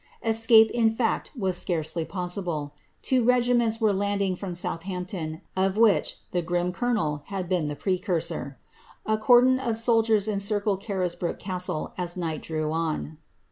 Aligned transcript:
Escape, 0.25 0.71
in 0.71 0.89
fact, 0.89 1.29
was 1.37 1.57
scarcely 1.57 2.03
possible. 2.03 2.73
Two 3.03 3.23
regiments 3.23 3.79
were 3.79 3.93
landing 3.93 4.35
from 4.35 4.55
Southampton, 4.55 5.41
of 5.55 5.77
which 5.77 6.17
the 6.31 6.41
grim 6.41 6.71
colonel 6.71 7.21
had 7.25 7.47
been 7.47 7.67
the 7.67 7.75
precursor. 7.75 8.57
A 9.05 9.15
cordon 9.19 9.59
of 9.59 9.77
soldiers 9.77 10.27
encircled 10.27 10.81
Carisbrooke 10.81 11.37
castle 11.37 11.93
as 11.99 12.17
night 12.17 12.41
drew 12.41 12.71
on. 12.71 13.19